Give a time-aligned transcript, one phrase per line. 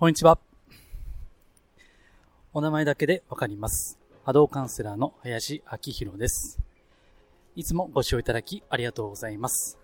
[0.00, 0.38] こんにちは。
[2.54, 3.98] お名前だけでわかります。
[4.24, 6.58] 波動カウンセラーの林明宏です。
[7.54, 9.78] いつもご視聴いただきありがとうございます。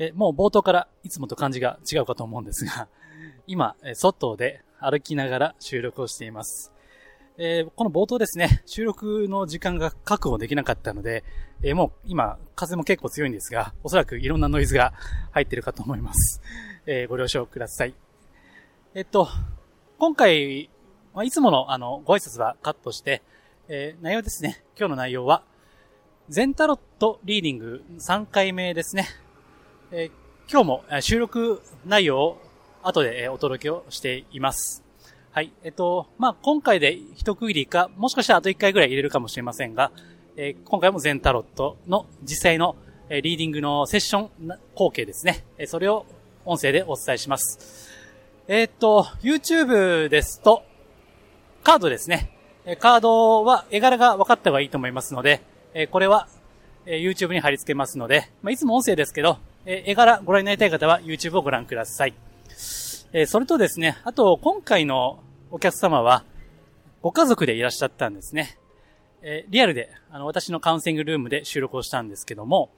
[0.00, 2.88] え、もう冒頭からいつもと感じが違うかと思うんですが、
[3.46, 6.72] 今、外で歩きながら収録をしています。
[7.38, 11.22] えーこの冒頭ですね、収録の時間が確保できなかったので、
[11.62, 14.94] えーもう今、風も結構強いんですが、おそらくいろんなノイズが
[15.30, 16.42] 入ってるかと思います。
[16.86, 17.94] えーご了承ください。
[18.96, 19.28] えっと、
[19.98, 20.70] 今回、
[21.14, 23.22] まあ、いつものあの、ご挨拶はカットして、
[23.66, 24.62] えー内容ですね。
[24.78, 25.42] 今日の内容は、
[26.28, 29.08] 全タロットリーディング3回目ですね。
[29.90, 32.40] えー今日も収録内容を
[32.84, 34.84] 後でお届けをしています。
[35.32, 35.52] はい。
[35.64, 39.90] えっと、まあ、今回で一区切りか、もしかしたらあと1回ぐらい入れるかもしれませんが、
[40.36, 42.76] えー今回も全タロットの実際の
[43.08, 45.44] えーリーディングのセッションな光景ですね。
[45.58, 46.06] えーそれを
[46.44, 47.93] 音声でお伝えします。
[48.46, 50.64] えーっと、YouTube ですと、
[51.62, 52.30] カードですね。
[52.78, 55.40] カードは絵柄が分かった方がいいと思いますので、
[55.90, 56.28] これは、
[56.84, 62.12] YouTube に貼り付けますので、まあ、いつも音声ですけど、絵柄ご覧になりたい方は YouTube をご覧ください。
[63.26, 65.20] それとですね、あと、今回の
[65.50, 66.22] お客様は、
[67.00, 68.58] ご家族でいらっしゃったんですね。
[69.48, 72.68] リアルで、あの、私のカウンセリングルームで収録をしたんですけども、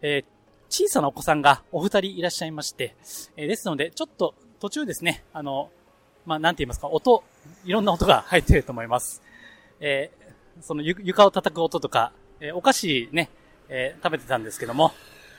[0.00, 0.24] え
[0.70, 2.96] 小さなお子さんがお二人いらっしゃいまして、
[3.36, 5.70] えですので、ちょっと途中ですね、あの、
[6.26, 7.24] まあ、なんて言いますか、音、
[7.64, 9.22] いろんな音が入ってると思います。
[9.80, 10.20] えー
[10.62, 13.30] そのゆ床を叩く音とか、えーお菓子ね、
[13.70, 14.92] えー食べてたんですけども、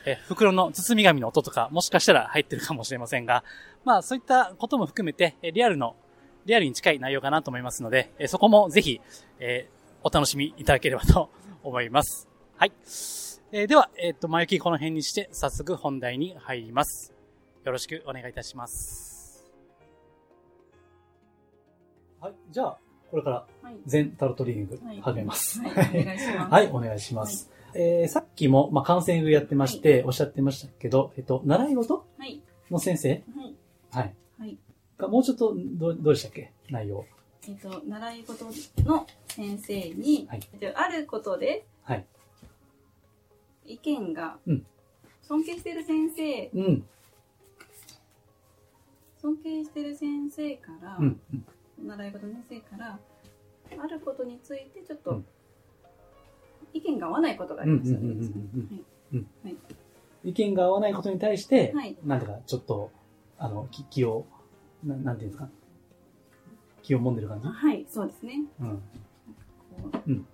[0.06, 3.44] え袋の包み紙の音とか、もしかしたら入ってるかもしれませんが、
[3.86, 5.96] まあそういったことも含めて、えリアルの、
[6.48, 9.00] リアルに近い内容かなと思いますので、えそこもぜひ、
[9.40, 9.70] え
[10.04, 11.30] お楽しみいただければと
[11.64, 12.28] 思います。
[12.58, 12.72] はい。
[13.52, 17.14] えーでは、えっ、と、前置きこの辺にして、早速本題に入ります。
[17.64, 19.11] よろしくお願いいたします。
[22.22, 22.34] はい。
[22.52, 22.78] じゃあ、
[23.10, 23.76] これからはい。
[23.88, 25.60] 全タロットリーディンはいグ始めます。
[25.60, 26.48] はい、お願いします。
[26.54, 27.52] はい、お願いします。
[27.74, 32.42] えー、さっきも、まあ、カウンセリングやってまして、おっしゃってましたけど、えっと、習い事はい。
[32.70, 33.56] の先生はい。
[33.92, 34.16] はい。
[34.40, 34.58] はい。
[34.98, 36.52] がもうちょっと、どう、どうでしたっけ？
[36.70, 37.06] 内容。
[37.48, 38.46] えっと、習い事
[38.86, 42.06] の先生に、はいえっとあることではい。
[43.66, 44.66] 意見が、うん
[45.24, 46.86] 尊敬してる先生、うん。
[49.22, 51.22] 尊敬してる先生から、うん。
[51.34, 51.46] うん
[51.86, 53.00] 習い事の先生から、
[53.82, 55.26] あることについてちょっとうん、
[56.74, 57.66] 意見が合わないことがあ。
[57.66, 58.14] りましたね。
[60.24, 61.98] 意見が合わないことに対して、はい。
[62.06, 62.92] なんだか、ちょっと、
[63.38, 64.26] あの、気気を、
[64.84, 65.50] ななんていうんですか？
[66.84, 67.48] 気を揉んでる感じ？
[67.48, 68.44] はい、そうですね。
[68.60, 68.68] うん。
[68.70, 68.82] こ
[70.06, 70.28] ううん。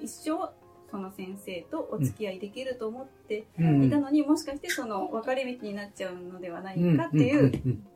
[0.00, 0.52] 一生、
[0.90, 3.84] その先生とお付き合いできると思ってうん。
[3.84, 6.96] いたのに、もしかしてその分かれ道になっちゃうのではないうん。
[6.96, 7.86] かっていううん。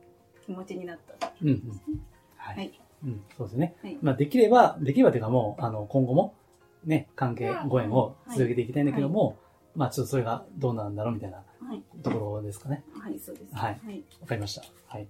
[0.45, 1.31] 気持ちになった。
[1.41, 1.49] うん。
[1.49, 1.57] うん。
[2.37, 2.71] ははいい。
[3.03, 3.23] うん。
[3.37, 3.75] そうですね。
[3.81, 3.97] はい。
[4.01, 6.33] まあ、できれば、できればというかもう、あの、今後も、
[6.85, 9.37] ね、関係、ご縁を続けていきたいんだけども、
[9.75, 11.81] まあ、ちょっとそれがどうなんだろうみたいなはい。
[12.03, 12.83] ところですかね。
[12.93, 13.55] はい、そうです。
[13.55, 14.03] はいはい。
[14.21, 14.63] わかりました。
[14.87, 15.07] はい。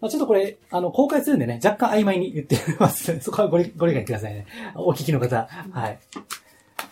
[0.00, 3.18] まあ、ちょっとこれ、あの、公開するんでね、若干曖昧に言ってます。
[3.20, 4.46] そこはご理ご理解くださいね。
[4.76, 5.48] お聞きの方。
[5.72, 5.98] はい。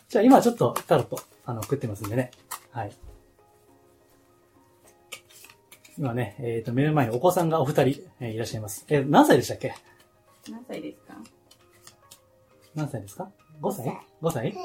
[0.08, 2.30] じゃあ今ちょっとタロット、あの、食ってますんでね。
[2.72, 2.92] はい。
[5.98, 8.84] 今ね、えっ、と、目の前にお子さんがお二人、えーいらっしゃいます。
[8.88, 9.74] えー何歳でしたっけ？
[10.50, 11.14] 何歳ですか？
[12.74, 13.30] 何歳ですか
[13.62, 13.86] ?5 歳
[14.22, 14.58] ?5 歳ど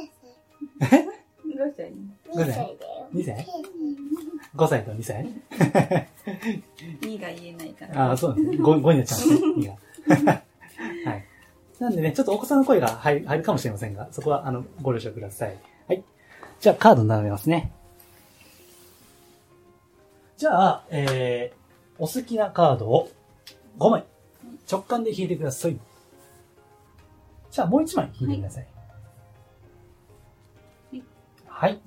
[1.64, 1.98] うしたらいい
[2.36, 2.78] 5歳
[3.14, 3.48] ?2 歳
[4.56, 4.84] ?5 歳？
[4.84, 5.26] と2歳？
[7.02, 8.08] 2が言えないから。
[8.10, 8.58] ああ、そうなんですね。
[8.64, 9.78] 5, 5になっちゃうんですね。
[10.08, 10.32] 2が。
[11.12, 11.26] はい。
[11.80, 15.58] なんでね、ちょっとお子さんの声が入る入るかもしれませんが、そこは、あの、ご了承ください。
[15.88, 16.04] はい。
[16.60, 17.72] じゃあ、カード並べますね。
[20.42, 23.12] じゃあ、えー、お好きなカードを
[23.78, 24.04] 5枚、
[24.68, 25.78] 直感で引いてください。
[27.52, 28.68] じゃあ、もう1枚引いてください。
[30.92, 31.04] はい。
[31.46, 31.80] はい。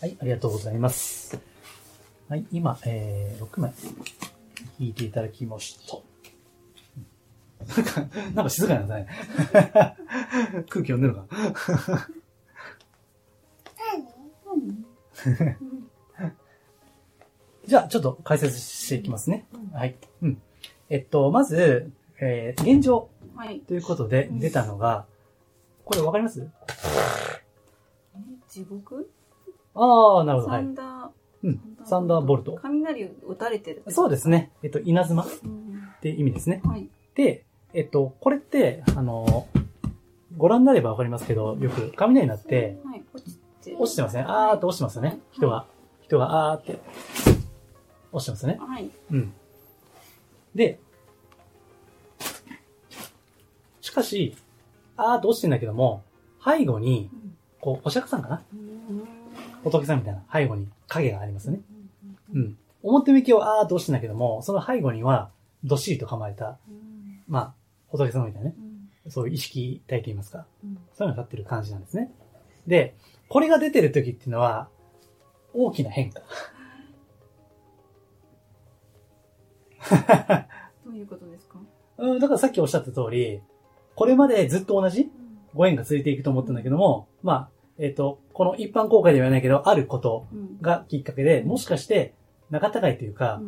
[0.00, 1.36] はい、ありがとうございます。
[2.28, 3.72] はい、今、えー、6枚
[4.78, 5.76] 引いていただきまし
[7.66, 7.82] た。
[7.82, 8.00] なんか、
[8.32, 9.66] なんか静かなんですね。
[10.70, 12.08] 空気読んでるのか
[17.66, 19.46] じゃあ、ちょっと解説していきますね。
[19.72, 19.96] はい。
[20.22, 20.42] うん。
[20.90, 23.60] えっと、まず、えー、現状はい。
[23.60, 25.06] ということで出たのが、
[25.84, 26.46] これわかります？
[28.14, 28.18] え
[28.48, 29.10] 地獄？
[29.74, 30.52] ああ、なるほど。
[30.52, 30.74] はいサン。
[30.74, 31.08] ダー、
[31.44, 31.60] うん。
[31.84, 32.58] サンダーボルト。
[32.60, 33.82] 雷打たれてる。
[33.88, 34.50] そうですね。
[34.62, 35.88] えっと、稲妻っうん。
[36.00, 36.60] て意味ですね。
[36.64, 36.88] はい。
[37.14, 39.48] で、えっと、これって、あの、
[40.36, 43.02] ご覧になればわかりますけど、よく雷になって、はい。
[43.14, 43.74] 落ちて。
[43.78, 44.24] 落ちてますね。
[44.28, 45.20] あーって落ちてますよね。
[45.32, 45.66] 人が、
[46.02, 46.80] 人があーって、
[48.12, 48.58] 落ちてますよね。
[48.60, 48.90] はい。
[49.10, 49.32] うん。
[50.54, 50.78] で、
[53.80, 54.36] しかし、
[54.96, 56.04] アート落ちてんだけども、
[56.44, 57.10] 背後に、
[57.60, 58.42] こう、お釈迦さんかな？
[59.64, 61.60] 仏さんみたいな背後に影がありますよね。
[62.34, 62.58] うん。
[62.82, 65.30] 表向きをアート落ちてんだけども、その背後には、
[65.64, 66.58] どっしりと構えた、
[67.28, 67.54] まあ、
[67.88, 68.56] 仏様みたいなね、
[69.08, 70.46] そういう意識体と言いますか、
[70.94, 72.12] そういうのが立ってる感じなんですね。
[72.66, 72.96] で、
[73.28, 74.68] これが出てる時っていうのは、
[75.54, 76.22] 大きな変化。
[80.86, 81.58] どういうことですか？
[81.98, 83.40] うん、だからさっきおっしゃった通り、
[83.94, 85.10] これまでずっと同じ
[85.54, 87.48] ご縁が続いていくと思ったんだけども、まあ、
[87.78, 92.14] えっ、と、この一般公開ではないけど、あることうんがきっかけで、もしかして、
[92.50, 93.40] 仲違いというか、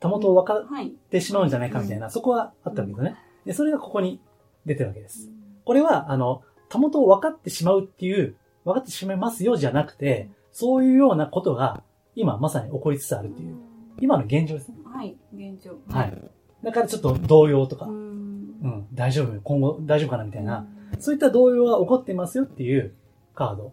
[0.00, 0.90] たもとを分かっはい。
[1.10, 3.16] てしまうんじゃないかみたいな、そこはあったわけですね。
[3.44, 4.20] で、それがここに
[4.66, 5.30] 出てるわけです。
[5.64, 11.82] これは、あの、たもとを分かってしまうっていう、分かってしまいますよじゃなくて、そういうようなことが、
[12.14, 13.56] 今まさに起こりつつあるっていう、
[14.00, 14.76] 今の現状ですね。
[14.84, 15.78] はい、現状。
[15.88, 16.18] はい。
[16.62, 17.90] だからちょっと動揺とか、う。
[17.90, 18.22] うん
[18.62, 20.66] ん、大丈夫、今後大丈夫かなみたいな、
[20.98, 22.94] そういった動揺が起こってますよっていう
[23.34, 23.72] カード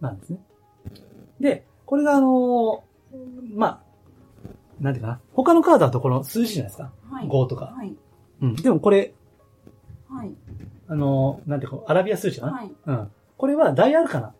[0.00, 0.38] なんですね。
[1.40, 3.80] で、これがあのーまあ、
[4.80, 5.20] なんていうかな。
[5.32, 6.92] 他のカードだとこの数字じゃないですか。
[7.10, 7.26] はい。
[7.26, 7.66] 5とか。
[7.76, 7.94] はい。
[8.42, 8.54] うん。
[8.54, 9.14] でもこれ、
[10.08, 10.32] はい。
[10.88, 12.52] あのーなんていうか、アラビア数字かな。
[12.52, 12.72] はい。
[12.86, 13.10] うん。
[13.36, 14.34] これは大アルカナ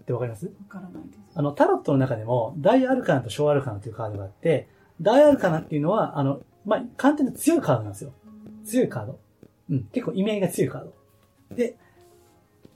[0.00, 0.46] ってわかります？
[0.46, 1.20] わからないです。
[1.34, 4.68] あの、タロットの中でも、大アルカナと小アルカナというカードがあって、
[5.00, 8.12] 大アルカナっていうのは、あの、まあ、簡単に強いカードなんですよ。
[8.64, 9.18] 強いカード。
[9.70, 9.84] うん。
[9.92, 10.92] 結構意味合いが強いカード。
[11.54, 11.76] で、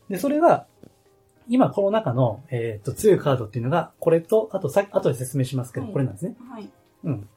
[0.08, 0.66] で、それが、
[1.48, 6.36] 今この中の、えっ、と、強いカードっていうのが、これと、あとさ、後で説明しますけど、はいこれなんですね。
[6.50, 6.68] はい。
[7.04, 7.28] うん。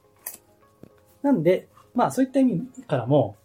[1.22, 3.36] なんで、まあ、そういった意味からも、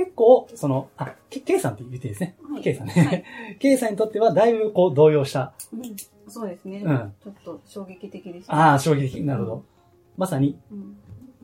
[0.00, 2.34] 結構、その、あ、ケ K さんって言っていいですね。
[2.50, 2.92] はい K さんね。
[2.94, 3.24] はい
[3.60, 5.52] K さんにとっては、だいぶこう、動揺した。
[5.74, 5.82] うん
[6.26, 6.78] そうですね。
[6.78, 8.54] うんちょっと衝撃的でした。
[8.54, 9.22] ああ、衝撃的。
[9.24, 9.64] なるほど。
[10.16, 10.96] まさに、うん。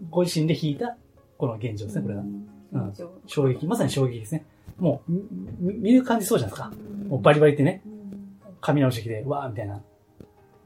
[0.09, 0.97] ご自身で引いた、
[1.37, 2.25] この現状ですね、これがう。
[2.25, 2.95] ん
[3.27, 3.67] 衝撃。
[3.67, 4.47] まさに衝撃ですね。
[4.79, 5.13] もう、
[5.61, 6.73] 見る感じそうじゃないですか。
[6.75, 9.83] うんもうバリバリってね、うん髪直してきて、わーみたいな。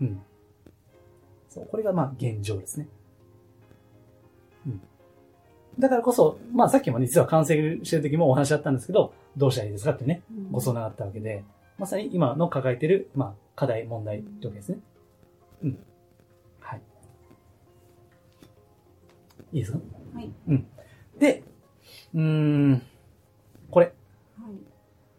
[0.01, 0.23] うん。
[1.49, 2.87] そう、これがまあ現状ですね。
[5.81, 5.89] うん。
[5.89, 11.45] だからこそ、まあさっきもね、実は完成してる時もお話あったんですけど、どうしたらいいですかってね、うんご相談があったわけで、
[11.79, 14.79] まさに今の抱えてる、まあ課題、問題ってわけですね。
[15.63, 15.79] うん。
[16.61, 16.81] はい。
[19.53, 19.79] いいですか？
[20.15, 20.31] はい。
[20.49, 20.67] うん。
[21.19, 21.43] で、
[22.15, 22.83] うーん、
[23.71, 23.87] これ。
[23.87, 24.55] はい。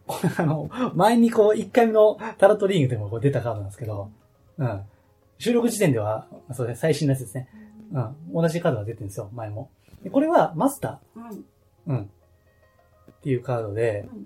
[0.07, 4.09] これあの、前にこう、1回目のタロットリーグでもこう出たカードなんですけど、
[4.57, 4.81] うん。
[5.37, 7.47] 収録時点では、そうです最新のやつですね。
[7.93, 8.15] うん。
[8.33, 9.69] 同じカードが出てるんですよ、前も。
[10.03, 11.35] でこれはマスタはい。
[11.35, 11.41] ー、
[11.87, 12.01] うん。
[12.03, 14.25] っていうカードで、はい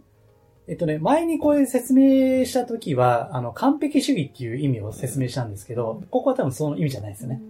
[0.67, 7.41] えっとね、前にこれ説明したときは、あの、完璧主義っていう意味を説明したんですけど、ここは多分その意味じゃないですよね。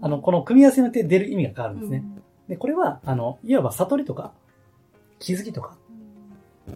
[0.00, 2.04] あの、この組み合わせによって出る意味が変わるんですね。
[2.48, 4.32] で、これは、あの、いわば悟りとか、
[5.18, 5.76] 気づきとか、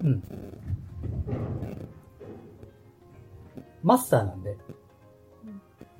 [0.02, 0.22] うん。
[3.82, 4.58] マスターなんで、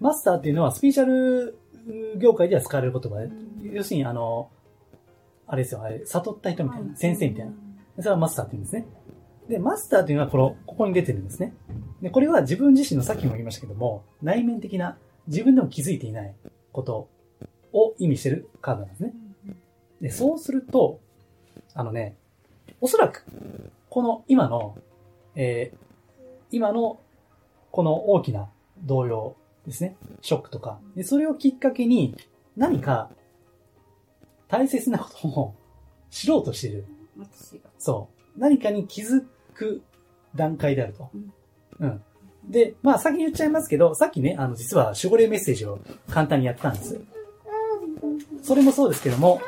[0.00, 1.58] マスターっていうのはスピーチャル
[2.18, 3.30] 業界では使われる言葉で、
[3.72, 4.50] 要するにあの、
[5.48, 7.52] あれですよ、あれ、悟った人みたいな、先生みたいな。
[7.98, 8.86] それはマスターって言うんですね。
[9.48, 11.54] で、マスターというのはこの、ここに出てるんですね。
[12.02, 16.34] で、これは自分自身のさっきも言いましたけども、内面的な、自分でも気づいていない
[16.72, 17.08] こと
[17.72, 19.14] を意味してるカードなんですね。
[20.00, 21.00] で、そうすると、
[21.74, 22.16] あのね、
[22.80, 23.24] おそらく、
[23.90, 24.76] この今の、
[25.34, 25.88] えー
[26.50, 27.00] 今の、
[27.70, 29.36] この大きな動揺
[29.66, 29.96] ですね。
[30.22, 30.80] ショックとか。
[30.96, 32.16] で、それをきっかけに、
[32.56, 33.10] 何か、
[34.48, 35.54] 大切なことを
[36.10, 36.84] 知ろうとしている。
[37.18, 37.70] 私が。
[37.78, 38.40] そう。
[38.40, 39.24] 何かに気づ
[39.54, 39.82] く
[40.34, 41.86] 段階であるとうん。
[41.86, 42.02] うん。
[42.50, 45.78] で、まあ先に言っちゃいますけど、さっきね、あの、実は守護霊メッセージを
[46.10, 47.00] 簡単にやったんです。
[48.42, 49.40] それもそうですけども、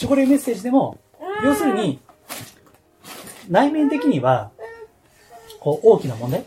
[0.00, 0.98] 守護霊メッセージでも、
[1.42, 2.00] 要するに、
[3.50, 4.50] 内面的には、
[5.60, 6.44] こう、大きな問題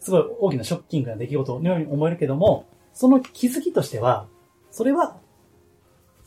[0.00, 4.26] すごい大きなショッキングな出来事のように思えるけども、その気づきとしては、
[4.70, 5.16] それは、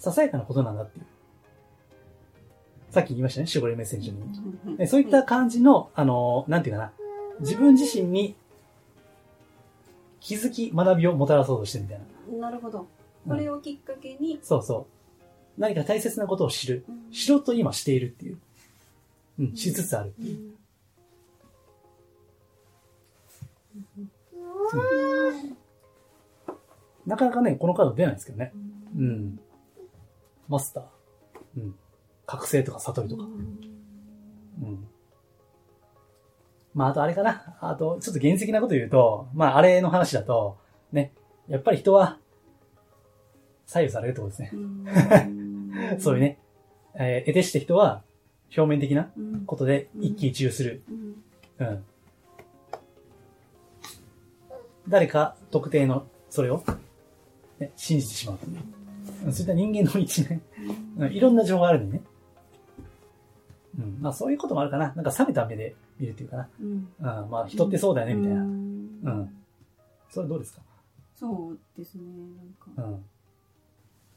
[0.03, 1.05] ささやかなことなんだっていう。
[2.89, 4.75] さっき言いましたね、守護霊メッセージに。
[4.75, 6.91] でそういった感じの、あの、なんていうかな、
[7.39, 8.36] 自分自身に
[10.19, 12.00] 気づき、学びをもたらそうとしてるみたい
[12.38, 12.50] な。
[12.50, 12.86] なるほど。
[13.25, 14.88] これをきっかけに、そうそ
[15.57, 15.62] う。
[15.62, 16.83] 何か大切なことを知る。
[16.89, 18.38] うん知ろうと今しているっていう。
[19.39, 20.53] うん、しつつあるっていう。
[27.05, 28.51] なかなかね、このカード出ないんですけどね。
[28.98, 29.39] うん。
[30.47, 30.83] マスター。
[31.57, 31.75] うん。
[32.25, 33.23] 覚醒とか悟りとか。
[33.23, 33.25] う
[34.65, 34.88] ん。
[36.73, 37.55] まあ、あとあれかな。
[37.62, 40.57] あと、ちょっと原石なこと言うと、まあ、あれの話だと、
[40.91, 41.13] ね、
[41.47, 42.17] やっぱり人は、
[43.65, 44.51] 左右されるってことですね。
[44.53, 46.21] うん そういう。
[46.21, 46.39] ね、
[46.95, 48.03] えー、得てして人は、
[48.55, 50.83] 表面的なうんことで一喜一憂する。
[50.89, 51.23] うん
[51.59, 51.83] うん。
[54.88, 56.63] 誰か特定の、それを、
[57.59, 58.38] ね、信じてしまう
[59.32, 60.42] そういった人間の一面、
[60.98, 62.01] うん、いろんな情報があるのにね。
[63.80, 63.98] うん。
[64.01, 64.94] まあそういうこともあるかな。
[64.96, 66.50] なんか冷めた目で見るっていうかな。
[66.62, 67.30] うんうん。
[67.30, 68.42] まあ人ってそうだよね、みたいな。
[68.42, 68.50] ううん。
[68.50, 69.34] ん
[70.10, 70.62] それどうですか？
[71.15, 72.03] そうですね。
[72.75, 73.06] なんか、うん。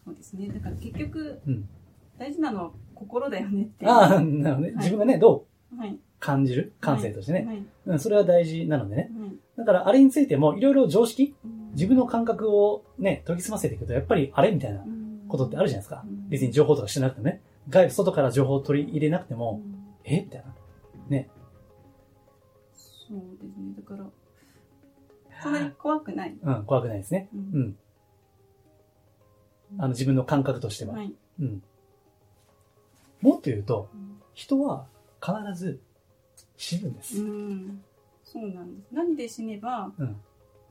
[0.05, 0.49] そうですね。
[0.49, 1.69] だから結局、うん。
[2.19, 3.91] 大事なのは心だよねっていう。
[3.91, 4.69] ああ、なるほどね。
[4.69, 5.47] はい自分がね、ど
[5.77, 5.99] うはい。
[6.19, 6.73] 感じる？
[6.81, 7.45] 感性としてね。
[7.47, 7.63] はい。
[7.87, 9.11] うん、それは大事なのでね。
[9.19, 9.31] はい。
[9.59, 11.35] だからあれについてもいろいろ常識？
[11.45, 14.51] うん自分の感覚をね、研ぎ澄ませていくと、やっぱりあれ？
[14.51, 14.83] みたいな
[15.29, 16.03] ことってあるじゃないですか。
[16.05, 17.43] うん別に情報とかしてなくてもね。
[17.69, 20.23] 外部、外から情報を取り入れなくてうも、んえ？
[20.23, 20.55] みたいな。
[21.09, 21.29] ね。
[22.75, 23.75] そうですね。
[23.77, 24.07] だから、
[25.43, 26.37] そんなに怖くない。
[26.41, 27.29] うん、怖くないですね。
[27.35, 27.77] ううんん。
[29.79, 30.95] あの、自分の感覚としては。
[30.95, 31.13] はい。
[31.41, 31.63] うん。
[33.21, 34.87] もっと言うと、うん人は
[35.23, 35.81] 必ず
[36.59, 37.23] 死ぬんです。
[37.23, 37.83] うん。
[38.23, 38.89] そうなんです。
[38.93, 40.17] 何で死ねば、うん。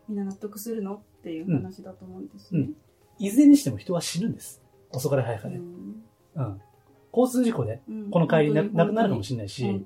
[0.07, 0.95] みんな納得するの？
[0.95, 2.75] っていう話だと思うんですねうん。
[3.19, 4.61] いずれにしても人は死ぬんです。
[4.91, 5.55] 遅かれ早かれ。
[5.55, 6.03] うん
[6.35, 6.61] うん。
[7.15, 9.85] 交通事故で、うんこの帰りなくなるかもしれないし。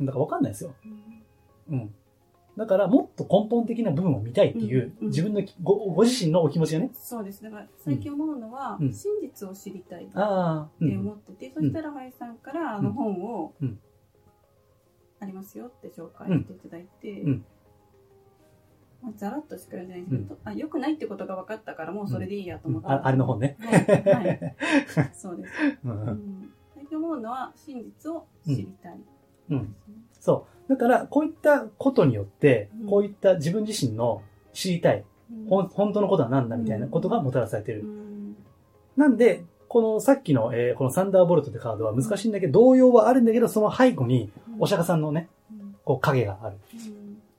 [0.00, 0.74] だからわかんないですよ。
[1.70, 1.94] うんうん。
[2.56, 6.90] だからもっと根本的な部分を見たいっていう、うんうん自分のきごご自身のお気持ちがね。
[6.94, 7.42] そうです。
[7.42, 13.78] だから最近思うのは、うん真実を知りたいって思ってて、そしたら林さんからあの本を、うん
[15.20, 17.24] ありますよって紹介していただいて、
[19.16, 23.56] ざらっとしか読んでないんですけど、あ良くないってことが分かったからもうそれでいいやと思って、ああれの本ね。
[23.60, 24.54] はい、はい、
[25.14, 25.52] そうです、
[25.84, 25.90] うん。
[25.92, 26.08] ううん。
[26.10, 28.98] ん、最近思うのは真実を知りたい、
[29.50, 29.74] うん。
[30.20, 30.68] そう。
[30.68, 35.46] だから、こういったことによってうん、こういった自分自身の知りたい、うん。
[35.46, 37.84] ほん本当のことは何だみたいなことがもたらされてうる。
[37.84, 38.36] ん。
[38.96, 45.76] なんで、このさっきの、えーこのサンダーボルトってカードは難しいんだけど、動揺はあるんだけど、その背後にお釈迦さんのね、うん。
[45.84, 46.56] こう影がある。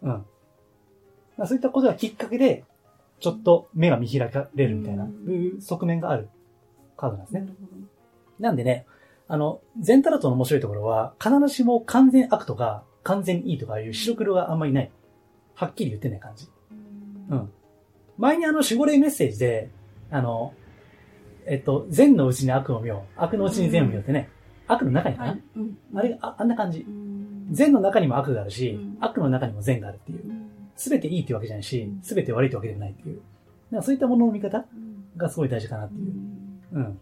[0.02, 0.12] うん。
[0.12, 0.26] うん。
[1.40, 2.66] まあそういったことがきっかけで、
[3.22, 6.30] ちょっと目が見開かれるみたいな、うんいう側面がある
[6.98, 7.48] カードなんですね。
[8.40, 8.86] なんでね、
[9.30, 14.92] あの、ゼンタラトの面白いところは、必ずしも完全悪とか、完全いいとかいう白黒があんまりない。
[15.56, 16.50] はっきり言ってない感じ。
[17.30, 17.52] うんうん。
[18.18, 19.70] 前にあの、守護霊メッセージで、
[20.12, 20.54] あの、
[21.46, 23.22] えっと、善のうちに悪を見よう。
[23.22, 24.30] 悪のうちに善を見ようってね。
[24.68, 25.38] 悪の中にかな、
[25.96, 26.90] あれがあ、あんな感じう。
[26.90, 30.39] ん善の中にも悪があるし、うん悪の中にも善があるっていう
[30.80, 30.82] う。
[30.82, 33.18] んすべていいってわけじゃないしうん、すべて悪いってわけでもないっていう。
[33.18, 33.26] だか
[33.78, 36.12] らそういったものの見方うんがすごい大事かなっていう。
[36.12, 36.82] うんうん。
[36.84, 36.98] うんっ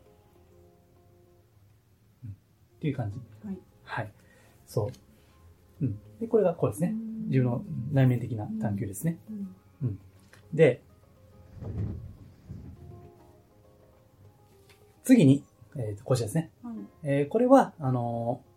[2.79, 3.19] ていう感じ。
[3.46, 4.12] はいはい。
[4.65, 4.91] そ
[5.81, 5.86] う。
[5.86, 6.00] うん。
[6.19, 6.93] で、これがこうですね。
[7.27, 9.17] 自分の内面的な探求ですね。
[9.81, 10.00] うん
[10.53, 10.81] で、
[15.03, 15.43] 次に、
[15.75, 16.51] えーとこちらですね。
[16.63, 18.48] はいえーこれは、あのー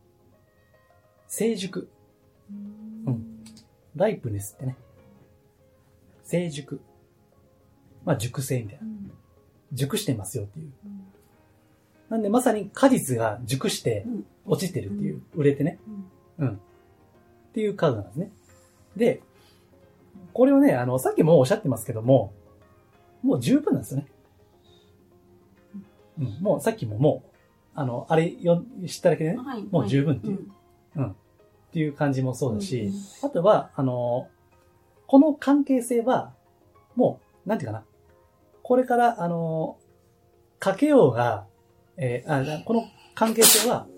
[1.29, 1.89] 成熟。
[3.07, 3.45] うん
[3.97, 4.77] ライプネスってね。
[6.31, 6.81] 成熟。
[8.05, 8.85] まあ、熟成みたいな。
[8.85, 9.13] うん
[9.73, 10.73] 熟してますよっていう。
[10.85, 11.05] うん
[12.09, 15.79] なんで、まさに果実が熟してうん落ちてるっていう、売れてね。
[16.39, 16.55] うんうん。
[16.55, 16.59] っ
[17.55, 18.33] ていうカードなんですね。
[18.97, 19.23] で、
[20.33, 22.33] これをね、あの、さっきもおっしゃってますけども、
[23.23, 24.07] もう十分なんですよね。
[26.19, 26.27] うん。
[26.41, 27.31] もうさっきももう、
[27.75, 30.49] あの、あれよ、知っただけでね、はいもう十分っていう
[30.97, 31.15] うんっ
[31.73, 34.29] ていう感じもそうだし、うんあとは、あの、
[35.11, 36.33] この関係性は、
[36.95, 37.85] もう、なんていうかな。
[38.63, 39.77] これから、あの、
[40.61, 41.47] かけようが、
[41.97, 42.85] えーあ、この
[43.17, 43.89] 関係性は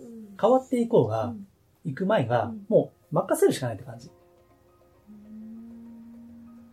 [0.40, 1.46] 変わっていこうが、うん
[1.84, 4.08] 行く前がうん、もう任せるしかないって感じ。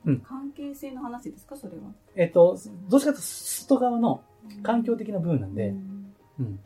[0.06, 0.20] うん。
[0.20, 1.58] 関係性の話ですか？
[1.58, 1.82] それは。
[2.16, 2.56] えっと、
[2.88, 4.22] どっちかというと外側の
[4.62, 5.74] 環境的な部分なんで、
[6.40, 6.60] うん。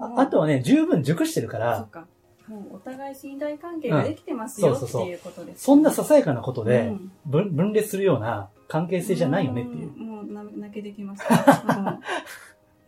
[0.00, 2.06] ああとはね、十分熟してるから、か
[2.48, 4.76] もうお互い信頼関係ができてますよ、うん。
[4.76, 7.12] っていうことですそんなささやかなことでうん。
[7.26, 9.90] 分分裂するような関係性じゃないよねっていう。
[9.90, 11.34] んもうな泣けてきました、
[11.78, 11.84] うん。
[11.84, 12.00] や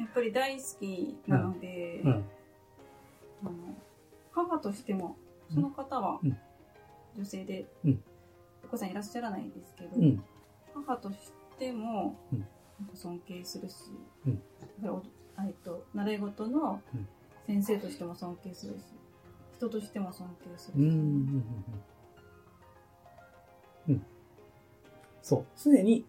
[0.05, 2.11] っぱり大好きなので、うん。
[2.11, 2.15] あ
[3.45, 3.53] の
[4.33, 5.17] 母としても
[5.53, 6.37] その方はうん。
[7.17, 8.05] 女性で、うん。
[8.65, 10.23] お子さんいらっしゃらないですけど、うん。
[10.75, 12.17] 母としても
[12.95, 13.75] 尊敬するし、
[14.27, 14.43] うん。
[15.39, 17.09] えっと習い事のうん。
[17.49, 18.83] 先生としても尊敬するし
[19.59, 20.85] 人としても尊敬するし、うん。
[20.85, 20.95] うん。
[23.89, 23.95] うん。
[23.95, 24.07] うん。
[25.23, 25.45] そう。
[25.57, 26.07] すでに、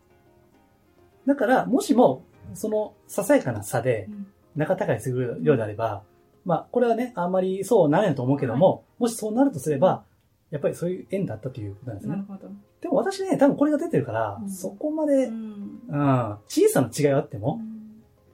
[1.25, 6.03] だから、もしも、その、ささやかな差でうん仲違いするようであれば、
[6.43, 10.03] まあ、これはね、あんまりそうなれないと思うけども、もしそうなるとすれば、
[10.49, 12.15] やっぱりそういう縁だったということなんですね。
[12.15, 12.49] なるほど、
[12.81, 16.37] でも私ね、多分これが出てるから、うんそこまでうんうん。
[16.47, 17.61] 小さな違いはあっても、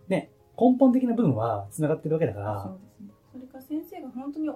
[0.08, 3.10] ね、根本的な部分は繋がってるわけだかそうら、ですね。
[3.34, 4.50] それから先生が本当に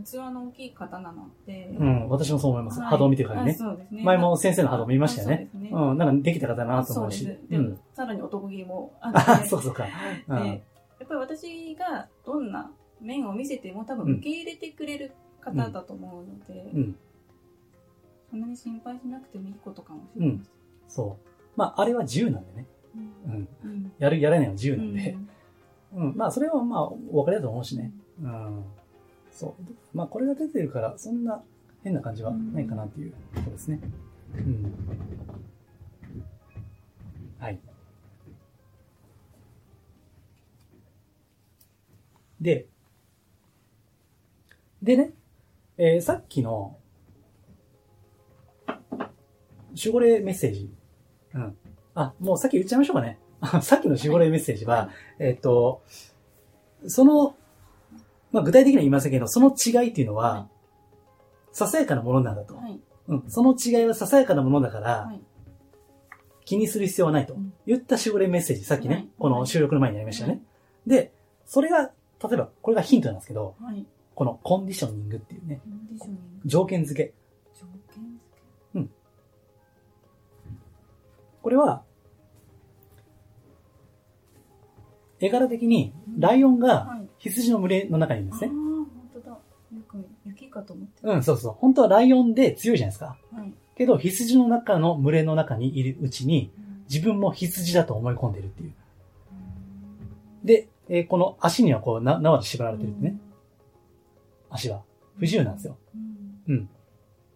[0.00, 2.80] 器の大きい方なので、うん、私もそう思います。
[2.80, 3.54] はい波動を見てるからあね。
[3.54, 4.02] そうですね。
[4.02, 5.34] 前も先生の波動見ましたよね。
[5.34, 7.24] あそうですねうん、なんかできた方だなと思うし。
[7.24, 7.82] そうです。
[7.94, 9.84] さらに男気もああって、 そうそうか。
[10.28, 10.46] うで、ん。
[10.46, 10.58] やっ
[11.06, 12.70] ぱり私がどんな
[13.00, 16.96] 面を見せても多分うん受け入れてくれる方だと思うので、うん。
[18.30, 20.40] そんなに心配しなくてもいいことかもしれない。
[20.88, 21.28] そう。
[21.56, 22.66] まあ、あれは自由なんでね。
[22.94, 25.12] うんやる、やらないのは自由なんで。
[25.12, 25.28] うん
[25.94, 26.16] うん。
[26.16, 27.92] まあ、それはまあ、お分かりだと思うしね。
[28.22, 28.64] うん。
[29.32, 29.96] そう。
[29.96, 31.42] まあ、これが出てるから、そんな
[31.82, 33.80] 変な感じはないかなっていうところですね。
[34.36, 34.72] うん。
[37.38, 37.58] はい。
[42.40, 42.66] で、
[44.82, 45.12] でね、
[45.78, 46.76] えーさっきの、
[49.70, 50.70] 守護霊メッセージ。
[51.34, 51.56] うん。
[51.94, 53.18] あ、もうさっき言っちゃいましょうかね。
[53.62, 55.82] さっきの守護霊メッセージは、えっと、
[56.86, 57.34] その、
[58.32, 60.46] まあ、具体的には言いませんけど、その違いっていうのは、はい
[61.52, 62.56] ささやかなものなんだと。
[62.56, 62.80] はい。
[63.08, 63.24] うん。
[63.28, 65.20] その違いはささやかなものだから、はい
[66.44, 70.34] 気にする必要はないとうん言った守護霊メッセージ、さっきね、はいこの収録の前にやりましたよね。
[70.34, 70.42] はい
[70.86, 71.12] で、
[71.44, 71.90] それが、例
[72.32, 73.86] えば、これがヒントなんですけど、はい。
[74.16, 77.14] このコンディショニングっていうね、コンディショニング条件付け。
[77.54, 78.00] 条件付
[81.42, 81.84] これは、
[85.20, 86.66] 絵柄的に、ライオンけ。
[86.66, 87.01] がはい。
[87.22, 88.50] 羊の群れの中にいるんですね。
[88.52, 89.30] ああ、本当だ。
[89.30, 89.38] よ
[89.88, 90.92] く雪かと思って。
[91.02, 91.52] うん、そうそう。
[91.58, 93.16] 本当はライオンで強いじゃないですか。
[93.32, 93.52] はい。
[93.76, 96.62] けど、羊の中の群れの中にいるうちに、うん
[96.92, 98.74] 自分も羊だと思い込んでるっていう。
[100.44, 103.16] で、えーこの足にはこう、な縄で縛られてるってね。
[104.50, 104.82] 足は。
[105.16, 105.78] 不自由なんですよ。
[105.96, 106.68] うんうん。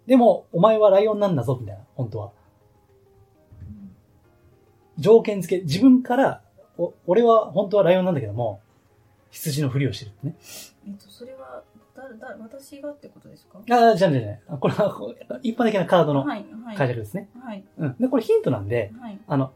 [0.06, 2.32] でも、お前はライオンなんだぞ、みたいな、本当は。
[4.98, 6.42] 条件付け、自分から、
[6.76, 8.60] お俺は本当はライオンなんだけども、
[9.36, 10.34] 羊のふりをしてるってね。
[10.88, 11.62] えっと、それは、
[11.94, 13.58] だ、だ、私がってことですか？
[13.70, 16.76] ああ、じゃあじゃあじゃあこれは一般的なカードのはい、はい。
[16.76, 17.28] 解釈ですね。
[17.42, 17.96] はい、うん。
[18.00, 19.18] で、これヒントなんで、はい。
[19.26, 19.52] あの、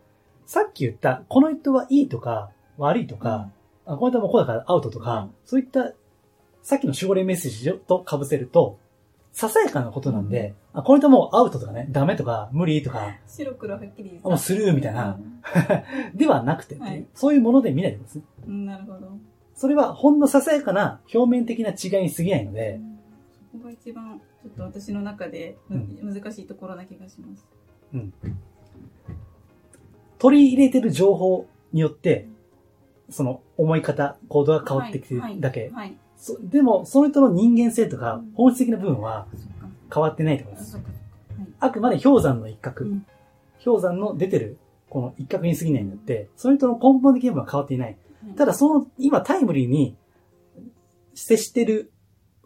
[0.47, 3.51] さっき言った、この人はいいとか、悪いとか、
[3.87, 5.93] あこの人はもうこうだからアウトとか、はいそういった、
[6.63, 8.79] さっきの守護霊メッセージと被せると、
[9.33, 18.23] ささやかなことなんで、あこの人はもうアウトとかね、ダメとか、無理とか、白黒はっきりあもうスルーみたいなうんではなくてはいそういうもので見ないでください。
[18.47, 19.13] うん、なるほど。
[19.61, 22.81] それはほんのささやかな表面的な違いに過ぎないので、
[23.53, 27.47] そこが一番、ちょっと私の中でむ、難しいところな気がします。
[30.19, 32.27] 取り入れてる情報によって、
[33.11, 35.69] その思い方、行動が変わってきてるだけ。
[35.75, 35.95] はい。
[36.17, 39.27] そでも、その人の人間性とかうん本質的な部分は。
[39.93, 40.81] 変わってないと思います。
[41.59, 43.07] あくまで氷山の一角、うん
[43.63, 44.57] 氷山の出てる
[44.89, 47.99] この一角に過ぎないんだって、その人の根本的な部分は変わっていない。
[48.23, 49.97] はいただ、その今タイムリーに
[51.15, 51.93] 接してる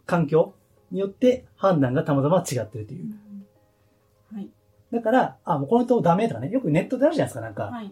[0.05, 0.55] 環境
[0.91, 3.07] によって判断がたまたま違ってるというう。
[3.07, 4.49] んはい。
[4.91, 7.63] だから、あ、もうこの人ダメとかね、よくネットであるじゃないですか、なんか。
[7.65, 7.91] はい。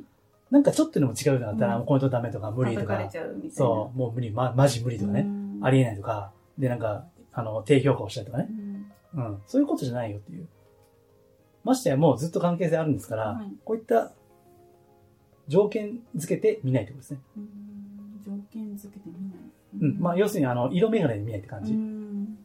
[0.52, 3.56] なんかちょっとでも違うなったら、うんもうこの人ダメとか無理とか叩かれ、ちゃうみたいな。
[3.56, 5.28] そう、もう無理、ま、マジ無理とかね、
[5.62, 8.48] ありえないとか、で、なんか、あの、低評価をしたりとかね。
[8.50, 8.64] うん
[9.16, 9.42] うん。
[9.46, 10.48] そういうことじゃないよっていう。
[11.64, 14.12] ましてやもうずっと関係性あるんですから、はいこういった
[15.48, 17.20] 条件付けて見ないってことですね。
[18.28, 19.96] うん条件付けてみない。
[19.96, 20.00] うん。
[20.00, 21.74] まあ、要するに、あの、色眼鏡で見ないって感じ。
[21.74, 22.38] うん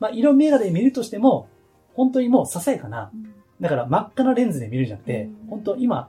[0.00, 1.48] まあ、色眼鏡で見るとしても、
[1.94, 6.08] 本当にもうささやかな、うんだから真っ赤なレンズで見るんじゃなくて、うん本当今、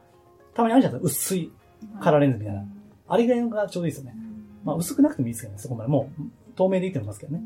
[0.53, 1.51] たまにあるじゃないですか、薄い
[1.99, 2.63] カラーレンズみたいな。
[3.07, 4.15] あれぐらいのがちょうどいいですよね。
[4.63, 5.89] まあ、薄くなくてもいいですけどね、そこまで。
[5.89, 6.23] もう、
[6.55, 7.41] 透明でいいと思いますけどね。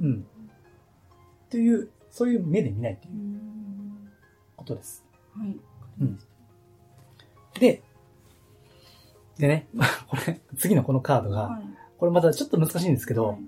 [0.00, 0.26] うん。
[1.50, 4.08] という、そういう目で見ないっていううん
[4.56, 5.04] ことです。
[5.36, 5.56] はい。
[6.00, 6.18] うん
[7.60, 7.82] で、
[9.38, 9.68] でね、
[10.08, 11.64] これ、次のこのカードが、はい
[11.96, 13.38] これまたちょっと難しいんですけど、はい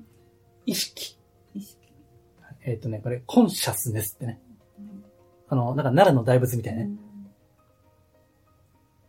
[0.67, 1.19] 意識。
[1.55, 1.79] 意識。
[2.65, 4.41] えっ、とね、これ、コンシャスネスってね。
[5.49, 6.91] あの、なんか奈良の大仏みたいなね、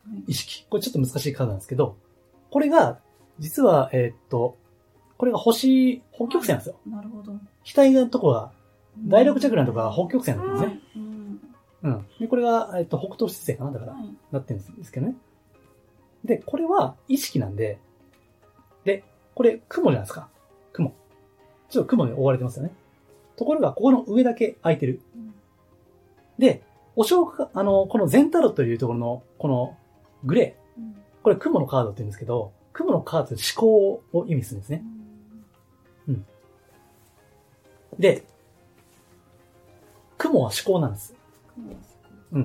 [0.06, 0.66] はい意識。
[0.70, 1.98] これちょっと難しいカードなんですけど、
[2.52, 3.00] これが、
[3.40, 4.58] 実は、えっ、と、
[5.18, 6.76] これが星、北極星なんですよ。
[6.88, 7.34] なるほど。
[7.64, 8.52] 額のとこが、
[8.98, 10.80] 第六チャクラのとこが北極星なんですね。
[10.96, 11.08] うん
[11.84, 12.06] うん。
[12.20, 15.16] で、これが、えっ、と、北東七星かなだから、はいなってるんですけどね。
[16.24, 17.80] で、これは意識なんで、
[18.84, 19.04] で、
[19.36, 20.30] これ雲じゃないですか。
[20.74, 20.94] 雲。
[21.70, 22.72] ちょっと雲に覆われてますよね。
[23.36, 25.02] ところが、ここの上だけ空いてる。
[25.16, 25.34] うん
[26.38, 26.62] で、
[26.96, 29.76] お正月、あの、この全タロというところの、この
[30.24, 30.82] グレー。
[30.82, 34.84] うんこれ雲のカードって言うんですけど、雲のカードって思考を意味するんですね。
[38.00, 38.24] で、
[40.18, 41.16] 雲は思考なんです。
[41.56, 41.70] 雲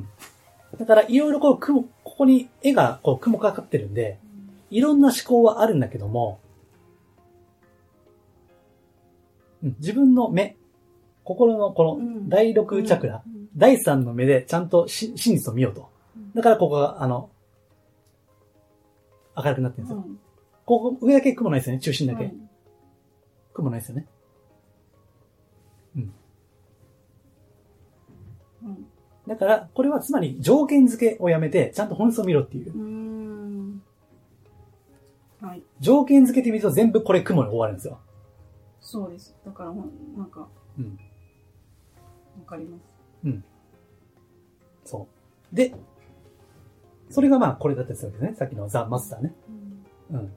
[0.01, 0.32] です
[0.79, 4.19] だから、いろいろこう、雲、ここに絵が、こう、雲かかってるんで、
[4.71, 6.41] いろんな思考はあるんだけども、
[9.63, 10.57] うん自分の目、
[11.25, 15.91] 心のこのうん第六チャクラ、うん第三の目でちゃんとし真実を見ようと。
[16.35, 17.29] だからここが、あの、
[19.37, 20.05] 明るくなってるんですよ。
[20.07, 20.19] うん
[20.65, 22.25] ここ、上だけ雲ないですよね、中心だけ。
[22.25, 22.35] はい
[23.53, 24.07] 雲ないですよね。
[29.35, 32.77] だから、これはつまり条件付けをやめて、ちゃんと本質を見ろっていうう。
[32.77, 33.83] ーん
[35.41, 37.99] はい条件付けてみると全部これ雲に覆われるんですよ。
[38.81, 39.83] そうですだからな
[40.25, 40.99] んかわうん。
[42.47, 42.93] かります
[44.85, 45.07] そ
[45.53, 45.57] う。
[45.57, 45.75] で、
[47.11, 48.37] それがまあこれだったりするわけですね。
[48.39, 49.35] さっきのザ・マスターね。
[50.11, 50.33] うん。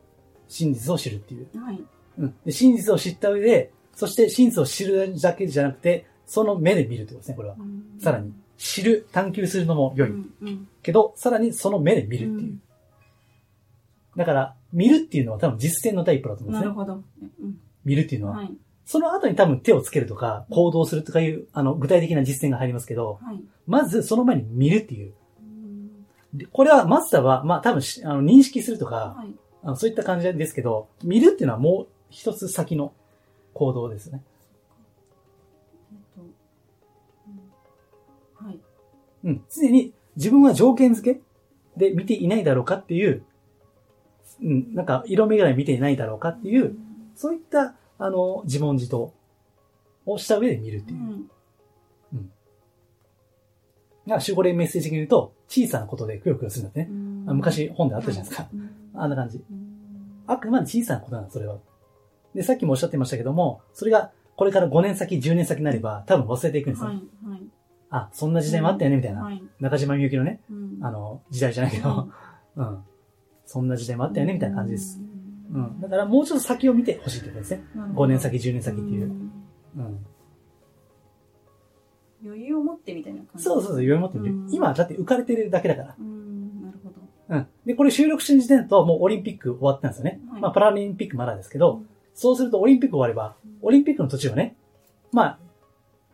[0.47, 1.47] 真実を知るっていう。
[1.60, 1.81] はい
[2.17, 2.36] うん。
[2.45, 7.55] で、真実を知った上で、そして真実を知るだけじゃなくて、その目で見るってことですね、これは。
[7.99, 10.10] さらに、知る、探求するのも良い。
[10.10, 12.50] うんうんけど、さらにその目で見るっていう。
[12.50, 12.62] うん
[14.15, 16.65] だから、見るっていうのは多分実践の第一歩だと思うんですね。
[16.68, 17.04] なるほど
[17.41, 18.38] うん見るっていうのは。
[18.38, 18.52] はい
[18.88, 25.13] その後に多分手をつけるとか、行動するとかいう、あの、具体的な実践が入りますけど、はいまずその前に見るっていう。
[25.39, 26.06] うん
[26.38, 32.94] でこれはマスターは、まあ多分しあの認識するとか、はいあのそういった感じですけど、見るっていうのはもう一つ先の
[33.56, 34.22] 行動ですね。
[39.26, 39.44] うん。
[39.54, 41.22] 常に自分は条件付け
[41.76, 43.24] で見ていないだろうかっていう、
[44.42, 46.78] うん、なんか色目ぐらい見ていないだろうかっていう、
[47.16, 49.14] そういった、あの、自問自答
[50.06, 51.00] をした上で見るっていう。
[51.00, 51.30] うん
[54.08, 56.90] が守護霊メッセージ的に言うと、小さなことでくよくよするんだってね。
[57.28, 58.48] あ昔本であったじゃないですか。
[58.54, 59.38] うんあんな感じ。
[59.38, 59.76] うん
[60.28, 61.58] あくまで小さなことなんだ、それは。
[62.34, 66.88] で、さっきもおっしゃってましたけども、それがこれから5年先、10年先になれば、多分忘れていくんですよ。
[66.88, 67.55] はいはい
[67.89, 69.24] あ、そんな時代もあったよね、みたいな。
[69.24, 72.10] はい中島みゆきのね、うんあの、時代じゃないけど、
[72.56, 72.84] うん。
[73.45, 75.00] そんな時代もあったよね、みたいな感じです。
[75.52, 75.80] うん。
[75.80, 77.63] だからもうちょっと先を見てほしいってことですね。
[77.76, 79.08] 5年先、10年先っていう。
[79.08, 79.32] ん
[79.78, 80.06] うん。
[82.26, 84.54] 余裕を持ってみたいな感じそうそうそう、余裕持ってみるうん。
[84.54, 85.95] 今、だって浮かれてるだけだから。
[86.00, 86.95] うんなるほど
[87.30, 87.48] うん。
[87.65, 90.19] で、これ収録してる時点だともうオリンピック終わったんですよね。
[90.32, 94.56] はいまあ、パラリンピックまだですけど、うんそうするとオリンピック終われば、オリンピックの途中はね、
[95.12, 95.39] まあ、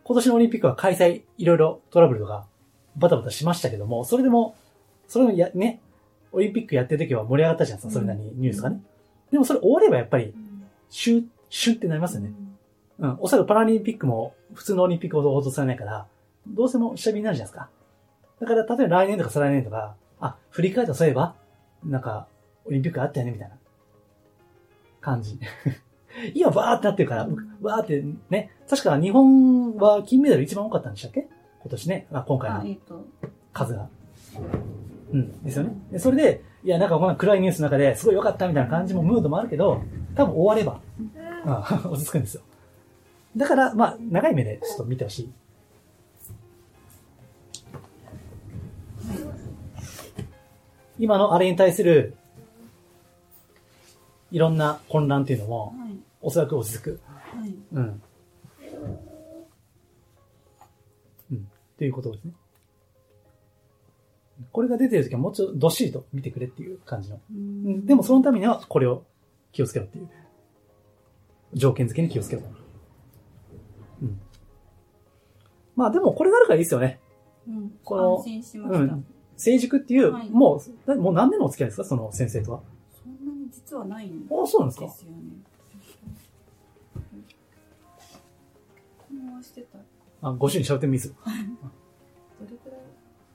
[0.04, 2.46] 今年のオリンピックは開催、いろいろトラブルとか、
[2.96, 4.56] バタバタしましたけども、それでも、
[5.06, 5.80] それもや、ね、
[6.32, 8.82] オリンピックやってる時は盛り上がったじゃないですか、それなりにニュースがね。
[9.30, 10.34] でもそれ終わればやっぱり、
[10.90, 12.32] シュッ、シュッってなりますよね。
[12.98, 13.16] うん。
[13.20, 16.06] おそらくパラリンピックも普通のオリンピックほど報道されないから、
[16.46, 17.70] どうせも下火になるじゃないですか。
[18.40, 21.34] だから、例えば来年とか再来年とか、あ、振り返ったらそういえば、
[21.84, 22.26] なんか、
[22.64, 23.56] オリンピックあったよね、みたいな
[25.00, 25.38] 感じ。
[26.34, 31.28] 今、バーってなってるから、うバーってね、確か日本は金メダル一番多かったんでしたっけ？
[31.62, 32.50] 今年ね、あ今回
[32.88, 33.04] の
[33.52, 33.88] 数が。
[35.12, 35.74] うん、ですよね。
[35.90, 39.82] でそれで、いや、なんかこの暗いニュースの中ですごい良かったみたいな感じも、ムードもあるけど、
[40.14, 40.80] 多分終われば、
[41.84, 42.42] うん、 落ち着くんですよ。
[43.36, 45.32] だから、まあ、長い目でちょっと見てほしい。
[50.98, 52.14] 今のあれに対する、
[54.32, 57.00] いろんな混乱っていうのも、はいおそらく落ち着く。
[57.36, 58.02] はいうん。
[61.32, 61.38] うん。
[61.38, 61.40] っ
[61.76, 62.32] ていうことですね。
[64.52, 67.16] これが出てるときはもうちょっとどっしりと見てくれっていう感じの。
[67.16, 67.38] ううん
[67.78, 69.02] ん、でもそのためにはこれを
[69.50, 70.08] 気をつけろっていう。
[71.54, 72.42] 条件付けに気をつけろ。
[74.02, 74.20] うん。
[75.74, 77.00] まあでもこれがあるからいいですよね。
[77.48, 79.04] うんこの安心しましたうん。
[79.36, 81.84] 成熟っていう、はいもう、だもう何年のお付き合いですか？
[81.84, 82.60] その先生とは。
[83.72, 84.86] 実はないんであそうなんですか？
[89.42, 89.78] してた
[90.28, 91.08] あ、ご主人喋ってもいいです？
[91.08, 91.14] よ。
[91.24, 92.80] どれくらい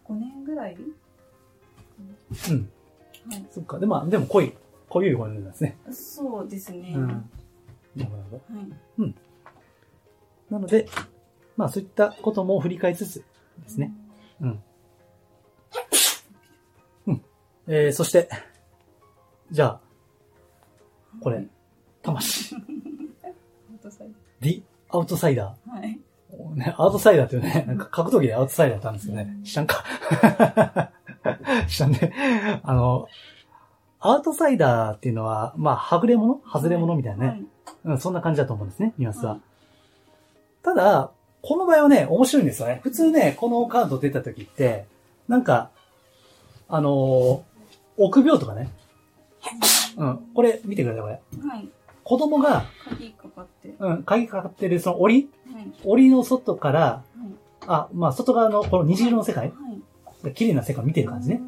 [0.08, 0.78] ？5年ぐらい？
[0.78, 2.70] うん。
[3.32, 3.80] はいそっか。
[3.80, 4.54] で、まあ、でも濃い、
[4.90, 5.78] 濃いご年なんですね。
[5.92, 7.08] そうですね、うん。
[7.08, 7.22] なは
[7.96, 8.38] るほどなるほ
[9.00, 9.06] ど。
[9.08, 9.16] い
[10.52, 10.88] なので、
[11.58, 13.24] まあそういったことも振り返りつつ
[13.64, 13.92] ですね。
[14.40, 14.64] うん。
[17.08, 17.26] うん。
[17.68, 18.30] えー、そして、
[19.52, 19.82] じゃあ、
[21.22, 21.46] これ、
[22.02, 22.56] 魂。
[22.56, 22.64] 本
[23.82, 24.08] 当最
[24.42, 25.44] The Outsider。
[25.44, 26.00] はい
[26.56, 29.38] ね、アウトサイダーっていうね、なんか格闘技でアウトサイダーってあるんですよね。
[29.46, 29.84] 知らんか
[31.70, 32.62] 知らんね。
[32.64, 33.08] あの、
[34.00, 37.30] アウトサイダーっていうのは、まあ、はぐれ者外れ者みたいなね。
[37.30, 37.46] はい
[37.86, 39.32] うん、そんな感じだと思うんですね、ニュアンスは。
[39.34, 39.42] はい
[40.68, 42.82] ただ、この場合はね、面白いんですよね。
[42.84, 44.86] 普通ね、このカード出た時って、
[45.30, 45.70] なんか、
[46.68, 47.42] あのー
[48.00, 48.70] 臆病とかね。
[49.98, 51.50] うん、これ、見てください、これ。
[51.50, 51.70] はい
[52.04, 55.28] 子供が、鍵かかってうん、鍵かかってるその檻？
[55.54, 57.32] はい檻の外から、はい
[57.68, 59.52] あ、まあ、外側のこの虹色の世界？
[59.52, 59.54] は
[60.30, 61.42] い綺麗な世界を見てる感じね。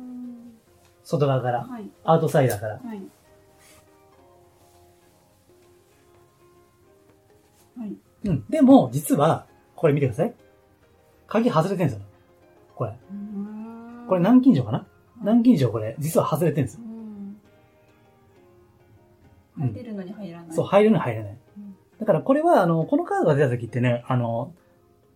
[1.03, 1.89] 外側から、はい。
[2.03, 2.73] アウトサイダーから。
[2.73, 3.01] はい。
[7.79, 7.97] はい。
[8.25, 8.45] うん。
[8.47, 10.33] でも、実は、これ見てください。
[11.25, 12.01] 鍵外れてるんですよ。
[12.75, 12.93] これ。
[14.07, 14.85] これ南京錠かな？
[15.21, 16.81] 南京錠これ、実は外れてるんですよ。
[19.59, 19.67] うん。
[19.69, 20.55] 入れるのに入らない。
[20.55, 21.75] そう、入るのに入れないうん。
[21.99, 24.53] だからこれは、あの、このカードが出た時ってね、あの、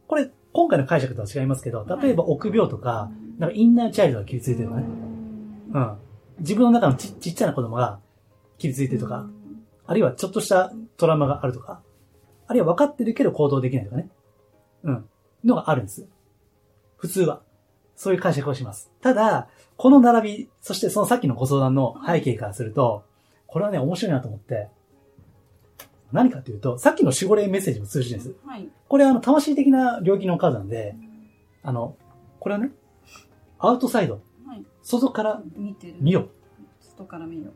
[0.08, 4.88] これ、今回の解釈とは違いますけど、例えば臆病とか、なんかインナーチャイルドが切りついてるとかね。
[5.74, 5.98] うん。
[6.40, 8.00] 自分の中のちちっちゃな子供が
[8.58, 9.28] 切りついてるとか、
[9.86, 11.82] あるいはちょっとしたトラウマがあるとか、
[12.48, 14.10] あるいは分かってるけど行動できないとかね。
[14.84, 15.10] うん。
[15.44, 16.08] のがあるんです。
[16.98, 17.42] 普通は。
[17.96, 18.92] そういう解釈をします。
[19.02, 23.04] ただ、この並び、そしてそのさっきのご相談の背景からすると、
[23.54, 24.68] これはね、面白いなと思って、
[26.12, 28.36] 何かっていうと、さっきの守護霊メッセージも通じるんです。
[28.48, 28.68] はい。
[28.88, 30.96] これはあの、魂的な領域のカードなんで、
[31.62, 31.96] あの、
[32.40, 32.72] これはね、
[33.60, 34.66] アウトサイド、はい。
[34.82, 35.98] 外から見てる。
[36.00, 36.30] 見よ。
[36.80, 37.52] 外から見よ。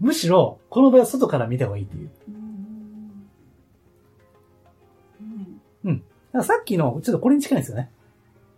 [0.00, 2.10] むしろ、この場合は外から見た方がいいっていう。
[5.84, 7.92] だからさっきの、ちょっとこれに近いんですよね。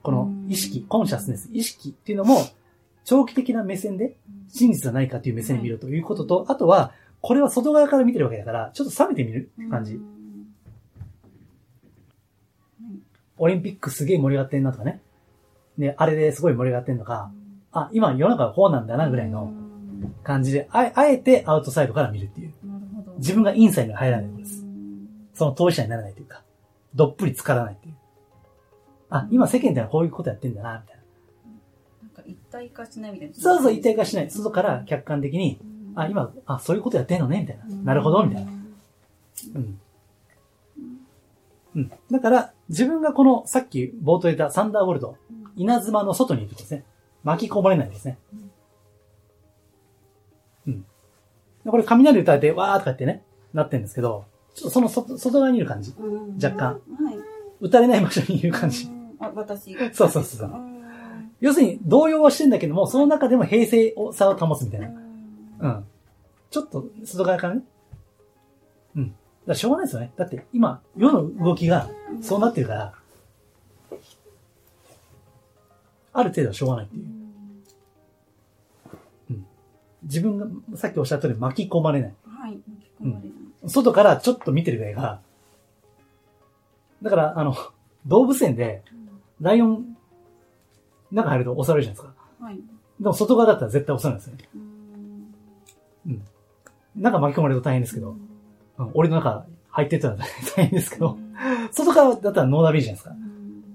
[0.03, 2.39] この意識、コンシャスネス、意識っていうのも、
[3.05, 4.17] 長期的な目線で、
[4.49, 10.01] 真実はないかっていう目線で見るということと、あとは、これは外側から見てるわけだから、ちょっと冷めてみる感じ。
[13.39, 15.01] オリンピックすげえ盛り上がってんなとかね。
[15.79, 17.33] ね、あれですごい盛り上がってんのか、
[17.73, 19.53] あ、今世の中はこうなんだなぐらいの
[20.23, 22.53] 感じで、ああえてアウトサイドから見るっていう。
[23.19, 24.65] 自分がインサイドに入らないことです。
[25.35, 26.43] その当事者にならないというか、
[26.95, 27.95] どっぷり浸からないっていう。
[29.11, 30.92] あ、今世間ってのはこういうことやってんだな、みたいな。
[32.33, 33.35] 一体化しないみたいな。
[33.35, 34.31] そうそう、一体化しない。
[34.31, 35.61] 外から客観的に、
[35.95, 37.65] あ、今、あ、そういうことやってんのね、みたいな。
[37.83, 38.51] なるほど、みたいな。
[39.55, 39.81] うん。
[41.75, 41.93] うん。
[42.11, 45.17] だから、自分がこの、さっき冒頭で言ったサンダーボルト、
[45.57, 46.85] 稲妻の外にいるとですね。
[47.25, 48.19] 巻き込まれないですね。
[50.67, 50.85] うん。
[51.65, 55.95] でこれ雷打たれて、わーとか言ってね、なってるんですけど、ちょっとその外外側にいる感じ。
[56.43, 56.67] 若干。
[56.67, 57.17] はい。
[57.61, 58.89] 打たれない場所にいる感じ。
[59.21, 59.75] あ、私。
[59.93, 60.72] そうそうそうそう
[61.43, 64.89] 要するに、動揺はしてんだけども、その中でも平静さを保つみたいな。
[65.59, 65.85] うん。
[66.51, 67.63] ちょっと、外側からね。
[68.95, 69.15] うん。
[69.45, 70.13] だしょうがないですよね。
[70.17, 72.95] だって、今、世の動きが、そうなってるから、
[76.13, 77.05] ある程度はしょうがないっていう。
[79.31, 79.47] うん。
[80.05, 82.15] 自分が、さっきおっしゃった通り巻き込まれない。
[82.25, 82.53] はい。
[82.53, 83.69] 巻き込まれない。
[83.69, 85.21] 外からちょっと見てるぐらいが、
[87.03, 87.57] だから、あの、
[88.07, 88.85] 動物園で、
[89.41, 89.92] ライオン、
[91.13, 92.45] 中入ると襲われるじゃないですか。
[92.45, 92.57] はい。
[92.57, 94.49] でも外側だったら絶対襲われないですよね。
[96.07, 96.23] うん。
[96.97, 98.17] 中巻き込まれると大変ですけど、
[98.79, 100.17] うん、檻の中入ってったら
[100.57, 101.19] 大変ですけど、
[101.71, 103.17] 外側だったらノーダメージじゃないですか。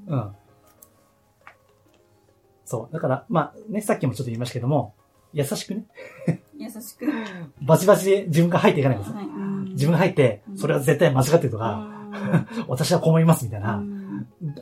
[0.07, 0.35] うん。
[2.65, 2.93] そう。
[2.93, 4.93] だから、まあね、さっきもちょっと言いましたけども、
[5.33, 5.85] 優しくね、
[6.57, 7.05] 優しく。
[7.61, 9.15] バチバチで自分が入っていかないんですよ。
[9.15, 9.25] はい。
[9.71, 11.87] 自分が入って、それは絶対間違ってるとか、
[12.67, 13.81] 私はこう思いますみたいな、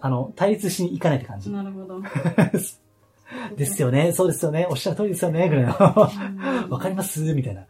[0.01, 1.49] あの、対立しに行かないって感じ。
[1.51, 2.01] なるほど。
[3.57, 5.71] ですよね、そうですよね、おっしゃる通りですよね、ぐらいの。
[6.69, 7.33] わかります？
[7.33, 7.65] みたいな。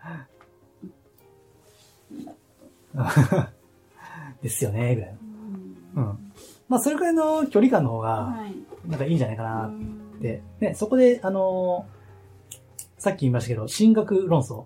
[4.42, 5.18] ですよね、ぐらい
[5.96, 6.04] の。
[6.04, 6.34] うん。
[6.68, 8.90] まあ、それくらいの距離感の方が、はい。
[8.90, 10.42] なんかいいんじゃないかなって。
[10.60, 11.96] ね、そこで、あのー
[12.98, 14.64] さっき言いましたけど、神学論争。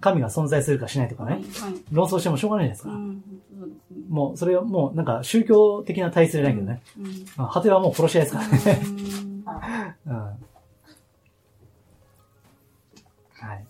[0.00, 1.42] 神が存在するかしないとかね、はい。
[1.42, 1.82] はい。
[1.90, 2.94] 論争してもしょうがないじゃないですか。
[2.94, 3.22] うん。
[3.58, 4.04] そうですね。
[4.08, 6.80] もう、それはもう、なんか宗教的な対立じゃないけどね。
[6.98, 7.06] うん。
[7.36, 8.80] まあ果てはもう殺し合いですからね。
[8.86, 9.44] うん
[10.06, 10.14] うん。
[13.32, 13.66] はい。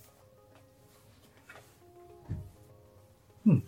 [3.47, 3.65] うん。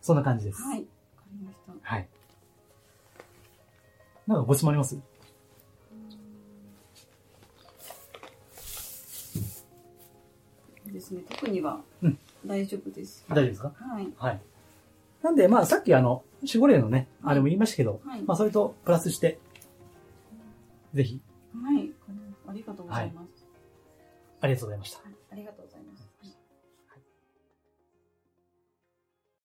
[0.00, 0.62] そんな感じです。
[0.62, 0.78] はい。
[0.78, 0.86] わか
[1.32, 1.72] りました。
[1.82, 2.08] はい。
[4.26, 4.98] なんかご質問あります？
[10.94, 11.22] ですね。
[11.28, 13.24] 特にはうん大丈夫です。
[13.28, 13.72] 大丈夫ですか？
[13.76, 14.08] はい。
[14.16, 14.40] はい。
[15.22, 19.38] なんで、まあ、さっきあの、守護霊のね、あれも言いましたけど、はいまあ、それとプラスして、
[20.94, 21.20] ぜひ、
[21.54, 21.90] はい。
[22.46, 23.46] ありがとうございます。
[24.40, 24.98] ありがとうございました。
[25.02, 25.63] はいありがとう。